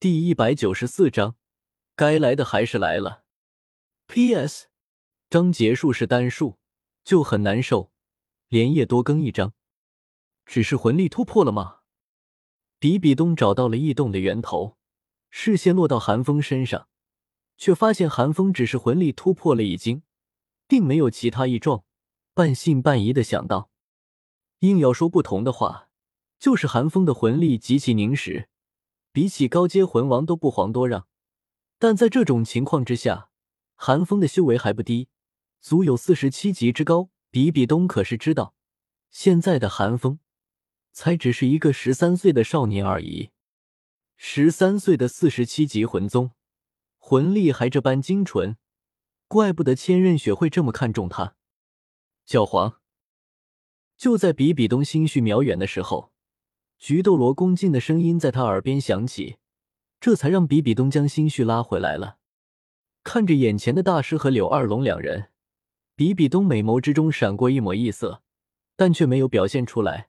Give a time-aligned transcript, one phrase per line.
[0.00, 1.34] 第一百九十四章，
[1.96, 3.24] 该来的还是来了。
[4.06, 4.68] P.S.
[5.28, 6.56] 章结束是单数，
[7.02, 7.90] 就很难受，
[8.46, 9.54] 连夜多更一章。
[10.46, 11.78] 只是魂力突破了吗？
[12.78, 14.78] 比比东找到了异动的源头，
[15.30, 16.86] 视线落到寒风身上，
[17.56, 20.04] 却发现寒风只是魂力突破了已经，
[20.68, 21.82] 并没有其他异状，
[22.34, 23.72] 半信半疑的想到。
[24.60, 25.88] 硬要说不同的话，
[26.38, 28.48] 就是寒风的魂力极其凝实，
[29.18, 31.08] 比起高阶魂王都不遑多让。
[31.76, 33.30] 但在这种情况之下，
[33.74, 35.08] 寒风的修为还不低，
[35.60, 37.10] 足有四十七级之高。
[37.28, 38.54] 比比东可是知道，
[39.10, 40.20] 现在的寒风
[40.92, 43.30] 才只是一个十三岁的少年而已。
[44.16, 46.30] 十三岁的四十七级魂宗，
[46.96, 48.56] 魂力还这般精纯，
[49.26, 51.34] 怪不得千仞雪会这么看重他。
[52.24, 52.80] 教皇。
[53.96, 56.12] 就在比比东心绪渺远的时候，
[56.78, 59.38] 菊斗罗恭敬的声音在他耳边响起，
[60.00, 62.18] 这才让比比东将心绪拉回来了。
[63.02, 65.30] 看着眼前的大师和柳二龙两人，
[65.96, 68.22] 比比东美眸之中闪过一抹异色，
[68.76, 70.08] 但却没有表现出来，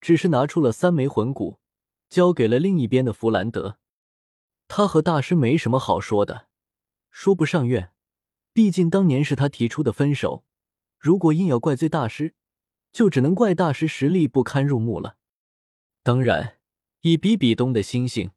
[0.00, 1.60] 只是拿出了三枚魂骨，
[2.08, 3.78] 交给了另一边的弗兰德。
[4.66, 6.48] 他和大师没什么好说的，
[7.10, 7.92] 说不上怨，
[8.52, 10.44] 毕竟当年是他提出的分手。
[10.98, 12.34] 如果硬要怪罪大师，
[12.90, 15.16] 就只能怪大师实力不堪入目了。
[16.04, 16.58] 当然，
[17.02, 18.32] 以比比东的心性，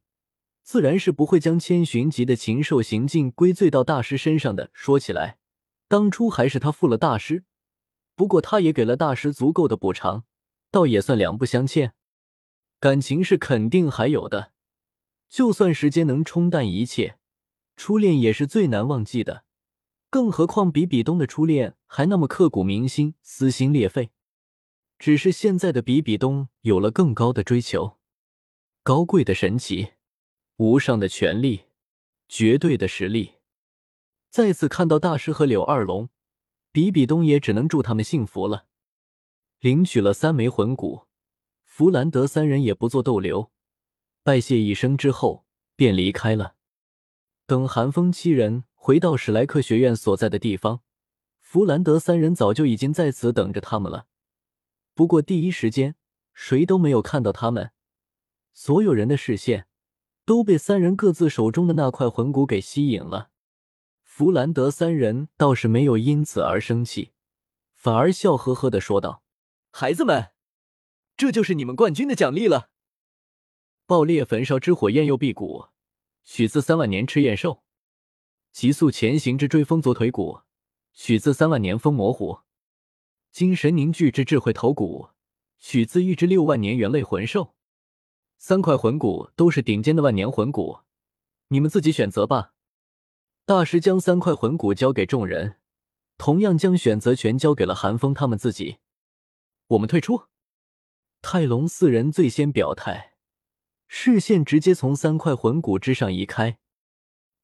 [0.61, 4.69] 自然是不会将千寻疾的禽兽行径归罪到大师身上的。
[4.71, 5.39] 说起来，
[5.87, 7.43] 当初还是他负了大师，
[8.15, 10.25] 不过他也给了大师足够的补偿，
[10.69, 11.93] 倒也算两不相欠。
[12.79, 14.51] 感情是肯定还有的，
[15.27, 17.17] 就算时间能冲淡一切，
[17.75, 19.45] 初恋也是最难忘记的。
[20.11, 24.11] 更何况比比东的初恋还那么刻骨铭心、撕心裂肺。
[24.97, 27.97] 只是现在的比比东有了更高的追求，
[28.81, 29.93] 高贵的神奇，
[30.57, 31.65] 无上的权力，
[32.27, 33.33] 绝对的实力。
[34.29, 36.09] 再次看到大师和柳二龙，
[36.71, 38.67] 比比东也只能祝他们幸福了。
[39.59, 41.07] 领取了三枚魂骨，
[41.63, 43.51] 弗兰德三人也不做逗留，
[44.23, 45.45] 拜谢一声之后
[45.75, 46.55] 便离开了。
[47.45, 50.81] 等寒风七人回到史莱克学院所在的地方，
[51.41, 54.07] 弗兰德三人早就已经在此等着他们了。
[54.95, 55.95] 不过第一时间，
[56.33, 57.71] 谁都没有看到他们。
[58.53, 59.67] 所有人的视线
[60.23, 63.29] 都被三人各自手中的那块魂骨给吸引了。
[64.01, 67.11] 弗兰德三人倒是没有因此而生气，
[67.73, 69.21] 反而笑呵呵的说道
[69.69, 70.31] ：“孩子们，
[71.17, 72.69] 这就是你们冠军的奖励了。
[73.85, 75.67] 爆裂焚烧之火焰右臂骨，
[76.23, 77.61] 取自三万年赤焰兽；
[78.53, 80.43] 急速前行之追风左腿骨，
[80.93, 82.39] 取自三万年风魔虎。”
[83.35, 85.09] 精神凝聚之智慧头骨，
[85.59, 87.53] 取自一只六万年猿类魂兽。
[88.37, 90.79] 三块魂骨都是顶尖的万年魂骨，
[91.49, 92.53] 你们自己选择吧。
[93.45, 95.57] 大师将三块魂骨交给众人，
[96.17, 98.77] 同样将选择权交给了韩风他们自己。
[99.67, 100.27] 我们退出。
[101.21, 103.15] 泰隆四人最先表态，
[103.89, 106.57] 视线直接从三块魂骨之上移开。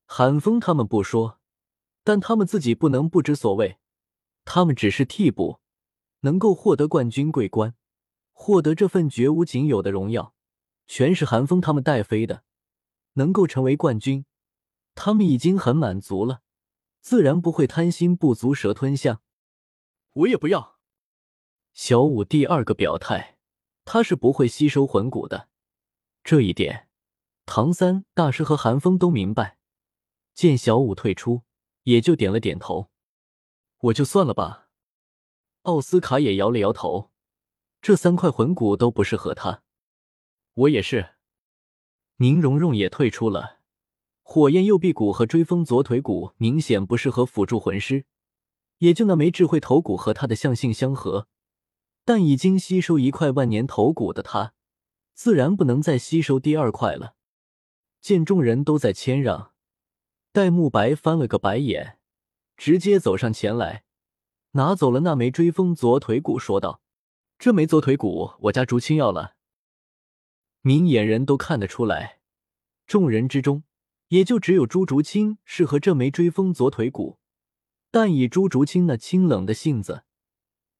[0.06, 1.42] 韩风他们不说，
[2.06, 3.80] 但他们自己不能不知所谓，
[4.46, 5.60] 他们只是替补。
[6.22, 7.76] 能够获得冠军桂冠，
[8.32, 10.34] 获得这份绝无仅有的荣耀，
[10.88, 12.44] 全是韩风他们带飞的。
[13.14, 14.26] 能够成为冠军，
[14.96, 16.42] 他们已经很满足了，
[17.02, 19.22] 自然不会贪心不足蛇吞象。
[20.14, 20.80] 我也不要。
[21.74, 23.38] 小五第二个表态，
[23.84, 25.50] 他是不会吸收魂骨的，
[26.24, 26.88] 这一点
[27.46, 29.58] 唐三大师和韩风都明白。
[30.34, 31.44] 见小五退出，
[31.84, 32.90] 也就点了点头。
[33.80, 34.70] 我就算了吧。
[35.64, 37.12] 奥斯卡也摇了摇头，
[37.82, 39.64] 这三块魂骨都不适合他。
[40.54, 41.12] 我也是。
[42.18, 43.60] 宁荣荣也退出了。
[44.22, 48.06] 火焰右臂骨和追风左腿骨明显不适合辅助魂师，
[48.78, 51.28] 也就那枚智慧头骨和他的相性相合。
[52.04, 54.54] 但已经吸收一块万年头骨的他，
[55.14, 57.16] 自然不能再吸收第二块了。
[58.00, 59.54] 见众人都在谦让，
[60.32, 62.00] 戴沐白翻了个白眼，
[62.58, 63.84] 直接走上前来。
[64.52, 66.82] 拿走了那枚追风左腿骨，说道
[67.40, 69.36] ：“这枚左腿骨我家竹青要了。”
[70.62, 72.20] 明眼人都看得出来，
[72.86, 73.64] 众人之中
[74.10, 77.18] 也就只有朱竹清适合这枚追风左腿骨。
[77.90, 80.04] 但以朱竹清那清冷的性子，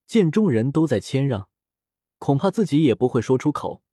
[0.06, 1.50] 见众人都在谦让，
[2.20, 3.84] 恐怕自己也不会说出口。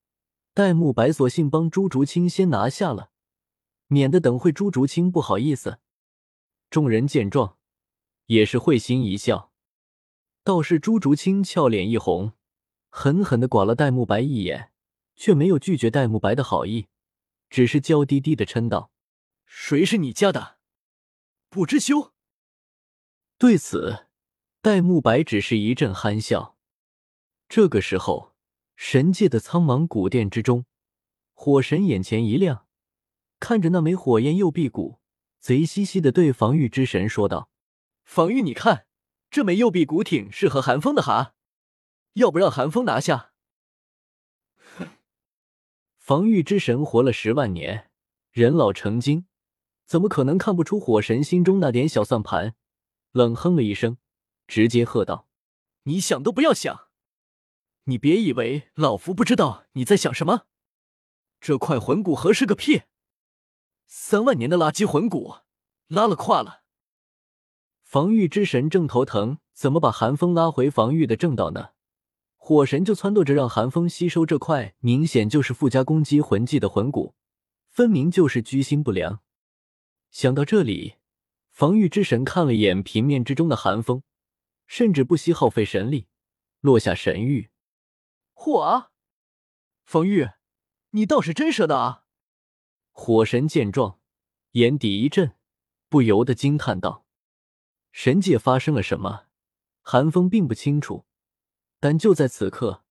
[0.55, 3.11] 戴沐白索性帮朱竹清先拿下了，
[3.87, 5.79] 免得等会朱竹清不好意思。
[6.69, 7.57] 众人见状，
[8.27, 9.48] 也是会心一笑。
[10.49, 12.33] 倒是朱竹清俏脸一红，
[12.89, 14.73] 狠狠的剐了戴沐白一眼，
[15.15, 16.87] 却没有拒绝戴沐白的好意，
[17.51, 18.91] 只是娇滴滴的嗔道
[19.45, 20.57] ：“谁是你家的？
[21.51, 22.15] 不知羞。”
[23.37, 24.07] 对此，
[24.63, 26.57] 戴沐白只是一阵憨笑。
[27.47, 28.35] 这个时候，
[28.75, 30.65] 神界的苍茫古殿之中，
[31.35, 32.67] 火神眼前一亮，
[33.39, 34.99] 看着那枚火焰右臂骨，
[35.41, 37.51] 贼兮兮的对防御之神说道
[38.03, 38.87] ：“防御，你看，
[39.31, 41.35] 这枚右臂骨挺适合寒风的哈，
[42.15, 43.33] 要不让寒风拿下？”
[45.99, 47.91] 防御之神活了十万年，
[48.31, 49.27] 人老成精，
[49.85, 52.55] 怎么可能看不出火神心中那点小算盘？
[53.13, 53.99] 冷哼了一声，
[54.47, 55.29] 直接喝道
[55.85, 56.89] ：“你想都不要想！
[57.85, 60.47] 你别以为老夫不知道你在想什么。
[61.41, 62.83] 这块魂骨合适个屁！
[63.87, 65.37] 三万年的垃圾魂骨，
[65.89, 66.63] 拉了胯了。”
[67.89, 71.71] 防御之神正头疼，怎么把寒风拉回防御的正道呢？
[72.37, 77.15] 火神就撺掇着让寒风吸收这块明显就是附加攻击魂技的魂骨，
[77.71, 79.23] 分明就是居心不良。
[80.11, 80.97] 想到这里，
[81.51, 84.03] 防御之神看了眼平面之中的寒风，
[84.67, 86.09] 甚至不惜耗费神力
[86.61, 87.49] 落下神谕。
[88.35, 88.91] 嚯啊！
[89.87, 90.29] 防御，
[90.91, 92.05] 你倒是真舍得啊！
[92.91, 93.99] 火神见状，
[94.51, 95.33] 眼底一震，
[95.89, 97.07] 不由得惊叹道
[98.01, 99.25] ：“神界发生了什么？”
[99.83, 101.05] 寒风并不清楚。
[101.81, 102.85] 但就在此刻，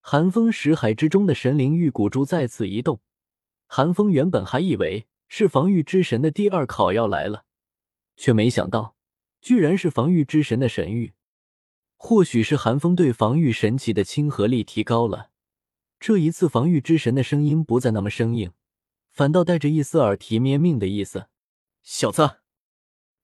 [0.00, 3.00] 寒风识海之中的神灵玉骨珠再次移动。
[3.68, 7.44] 寒风原本还以为是防御之神的第二考要来了，
[8.16, 8.96] 却没想到
[9.40, 11.12] 居然是防御之神的神谕。
[11.96, 15.30] 或许是寒风对防御神器的亲和力提高了，
[16.00, 18.50] 这一次防御之神的声音不再那么生硬，
[19.12, 21.28] 反倒带着一丝耳提面命的意思。
[21.84, 22.40] 小子，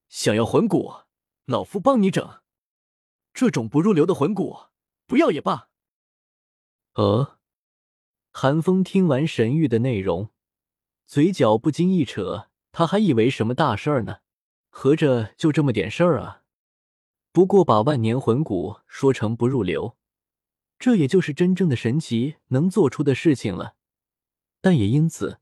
[0.08, 0.93] 想要魂骨，
[1.46, 2.40] 老夫帮你整。
[3.34, 4.66] 这种不入流的魂骨。
[5.06, 5.69] 不要也罢。
[6.94, 7.38] 呃，
[8.32, 10.31] 韩风听完神谕的内容，
[11.06, 14.19] 嘴角不禁一扯，他还以为什么大事儿呢，
[14.69, 16.43] 合着就这么点事儿啊？
[17.31, 19.96] 不过把万年魂骨说成不入流，
[20.76, 23.76] 这也就是真正的神奇能做出的事情了。
[24.60, 25.38] 但也因此，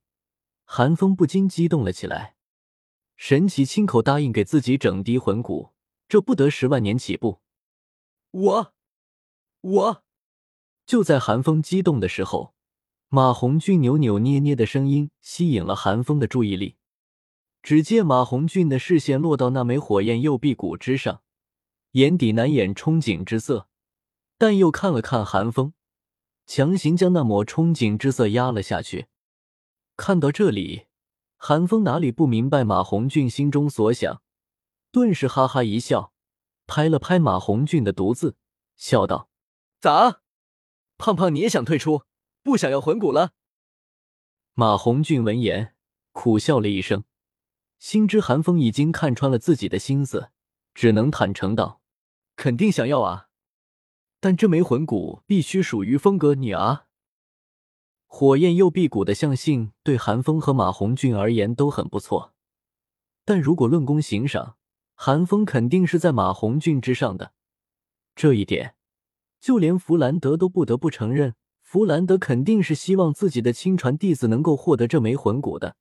[0.65, 2.37] 韩风不禁激动了起来。
[3.17, 5.74] 神奇亲口答应给自己整滴魂骨，
[6.15, 7.41] 这不得十万年起步？
[8.31, 8.73] 我。
[9.63, 10.05] 我
[10.87, 12.55] 就在韩风激动的时候，
[13.09, 16.77] 马红俊扭扭捏捏的声音吸引了韩风的注意力。
[17.65, 21.23] 只见马红俊的视线落到那枚火焰右臂骨之上，
[21.95, 23.67] 眼底难掩憧憬之色，
[24.39, 25.73] 但又看了看韩风，
[26.47, 29.09] 强行将那抹憧憬之色压了下去。
[29.97, 30.87] 看到这里，
[31.37, 34.23] 韩风哪里不明白马红俊心中所想，
[34.95, 36.13] 顿时哈哈一笑，
[36.69, 38.37] 拍了拍马红俊的犊子，
[38.77, 39.29] 笑道。
[39.81, 40.21] 咋，
[40.97, 42.05] 胖胖你也想退出，
[42.45, 43.33] 不想要魂骨了？
[44.53, 45.75] 马红俊闻言
[46.13, 47.03] 苦笑了一声，
[47.81, 50.31] 心知韩风已经看穿了自己的心思，
[50.73, 51.81] 只能坦诚道
[52.37, 53.27] ：“肯定想要啊，
[54.21, 56.87] 但这枚魂骨必须属于风哥你啊。”
[58.07, 62.33] 火焰右臂骨的象性对韩风和马红俊而言都很不错，
[63.25, 64.57] 但如果论功行赏，
[64.95, 67.33] 韩风肯定是在马红俊之上的，
[68.15, 68.77] 这一点。
[69.41, 75.77] 就连弗兰德都不得不承认，弗兰德肯定是希望自己的亲传弟子能够获得这枚魂骨的，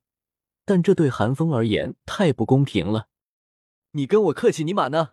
[0.66, 3.08] 但这对寒风而言太不公平了。
[3.92, 5.12] 你跟我客气你玛呢？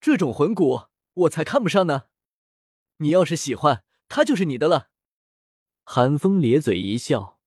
[0.00, 0.82] 这种魂骨
[1.14, 2.04] 我才看不上呢。
[2.98, 4.90] 你要是喜欢，它就是你的了。
[5.82, 7.40] 寒风咧嘴一笑，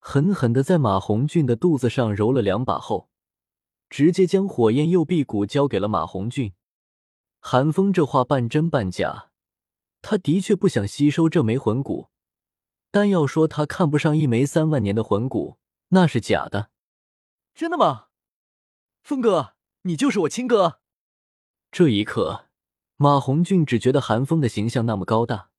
[0.00, 3.10] 狠狠的在马红俊的肚子上揉了两把后，
[3.88, 6.52] 直接将火焰右臂骨交给了马红俊。
[7.40, 9.30] 寒风这话半真半假。
[10.02, 12.10] 他的确不想吸收这枚魂骨，
[12.92, 16.70] 但要说他看不上一枚三万年的魂骨，那是假的。
[17.52, 18.06] 真的吗？
[19.02, 20.80] 风哥，你就是我亲哥。
[21.72, 22.46] 这一刻，
[22.96, 25.50] 马红俊只觉得韩风的形象那么高大，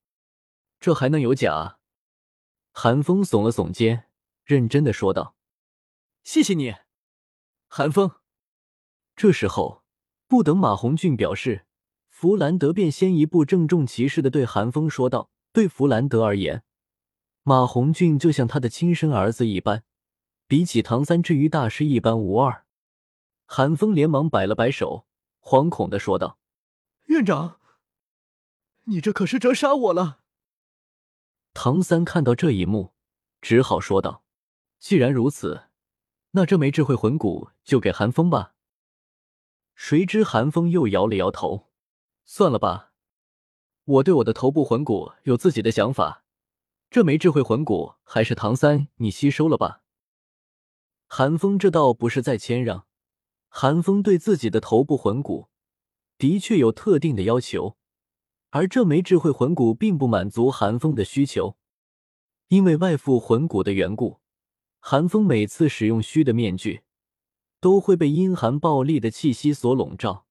[0.80, 1.80] 这还能有假？
[2.72, 4.08] 韩风耸了耸肩，
[4.46, 5.36] 认真的说道
[6.24, 6.74] ：“谢谢你，
[7.68, 8.12] 韩风。”
[9.18, 9.84] 这时候，
[10.28, 11.66] 不等马红俊表示。
[12.10, 16.64] 弗兰德便先一步郑重其事的对韩风说道：“对弗兰德而言，
[17.44, 19.84] 马红俊就像他的亲生儿子一般，
[20.48, 22.66] 比起唐三之于大师一般无二。”
[23.46, 25.06] 韩风连忙摆了摆手，
[25.40, 26.40] 惶恐的说道
[27.06, 27.60] ：“院长，
[28.86, 30.22] 你这可是折杀我了。”
[31.54, 32.94] 唐三看到这一幕，
[33.42, 34.24] 只好说道
[34.80, 35.66] ：“既然如此，
[36.32, 38.56] 那这枚智慧魂骨就给韩风吧。”
[39.80, 41.68] 谁知韩风又摇了摇头。
[42.26, 42.94] 算了吧，
[43.86, 46.26] 我对我的头部魂骨有自己的想法，
[46.90, 49.84] 这枚智慧魂骨还是唐三你吸收了吧。
[51.06, 52.88] 韩风这倒不是在谦让，
[53.50, 55.48] 韩风对自己的头部魂骨
[56.18, 57.78] 的确有特定的要求，
[58.50, 61.56] 而这枚智慧魂骨并不满足韩风的需求，
[62.48, 64.20] 因为外附魂骨的缘故，
[64.80, 66.82] 韩风每次使用虚的面具，
[67.60, 70.26] 都会被阴寒暴戾的气息所笼罩，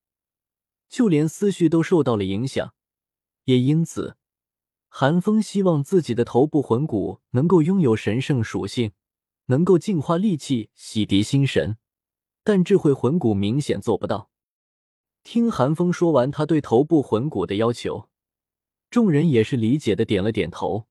[0.88, 2.74] 就连思绪都受到了影响，
[3.44, 4.16] 也因此。
[4.88, 8.92] 韩风希望自己的头部魂骨能够拥有神圣属性，
[9.46, 11.76] 能够净化戾气、洗涤心神，
[12.42, 14.30] 但智慧魂骨明显做不到。
[15.22, 18.08] 听韩风说完他对头部魂骨的要求，
[18.88, 20.86] 众人也是理解的点了点头，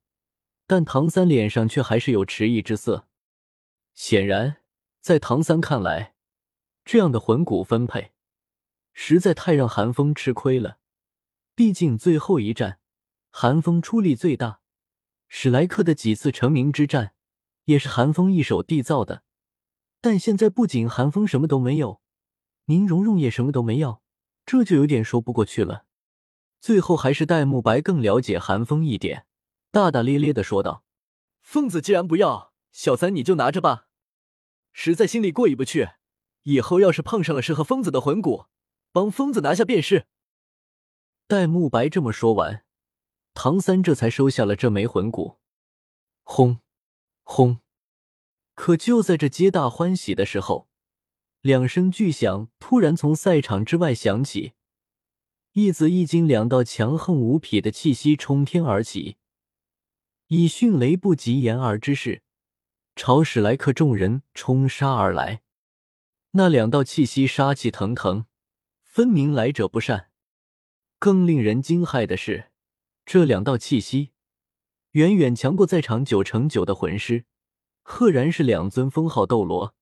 [0.68, 3.08] 但唐三脸上却还是有迟疑之色。
[3.94, 4.58] 显然，
[5.00, 6.14] 在唐三看来，
[6.86, 8.13] 这样的魂骨分配
[8.94, 10.77] 实在太让韩风吃亏了，
[11.56, 12.80] 毕竟最后一战。
[13.32, 14.62] 韩风出力最大，
[15.27, 17.13] 史莱克的几次成名之战
[17.65, 19.24] 也是韩风一手缔造的。
[20.00, 22.00] 但现在不仅韩风什么都没有，
[22.65, 24.01] 宁荣荣也什么都没要，
[24.46, 25.86] 这就有点说不过去了。
[26.62, 29.25] 最后还是戴沐白更了解韩风一点，
[29.72, 30.86] 大大咧咧的说道
[31.42, 33.88] ：“疯子既然不要，小三你就拿着吧。
[34.72, 35.89] 实在心里过意不去，
[36.46, 38.46] 以后要是碰上了适合疯子的魂骨，
[38.92, 40.08] 帮疯子拿下便是。”
[41.28, 42.64] 戴沐白这么说完。
[43.34, 45.40] 唐三这才收下了这枚魂骨。
[46.24, 46.60] 轰，
[47.24, 47.60] 轰！
[48.54, 50.70] 可就在这皆大欢喜的时候，
[51.42, 54.54] 两声巨响突然从赛场之外响起，
[55.52, 59.18] 一紫一金两道强横无匹的气息冲天而起，
[60.28, 62.24] 以迅雷不及掩耳之势
[62.96, 65.42] 朝史莱克众人冲杀而来。
[66.38, 68.25] 那两道气息杀气腾腾，
[68.84, 70.10] 分明来者不善。
[71.00, 72.51] 更令人惊骇的是。
[73.06, 74.12] 这两道气息
[74.92, 77.24] 远远强过在场九成九的魂师，
[77.84, 79.75] 赫然是两尊封号斗罗。